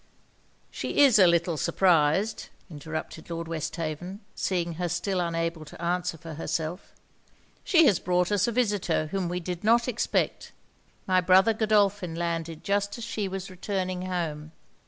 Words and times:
'She 0.71 0.97
is 1.01 1.19
a 1.19 1.27
little 1.27 1.57
surprised,' 1.57 2.49
interrupted 2.71 3.29
Lord 3.29 3.47
Westhaven, 3.47 4.21
seeing 4.33 4.73
her 4.81 4.89
still 4.89 5.19
unable 5.19 5.63
to 5.63 5.79
answer 5.79 6.17
for 6.17 6.33
herself. 6.33 6.95
'She 7.63 7.85
has 7.85 7.99
brought 7.99 8.31
us 8.31 8.47
a 8.47 8.51
visitor 8.51 9.09
whom 9.11 9.29
we 9.29 9.39
did 9.39 9.63
not 9.63 9.87
expect. 9.87 10.53
My 11.05 11.21
brother 11.21 11.53
Godolphin 11.53 12.15
landed 12.15 12.63
just 12.63 12.97
as 12.97 13.03
she 13.03 13.27
was 13.27 13.51
returning 13.51 14.07
home.' 14.07 14.53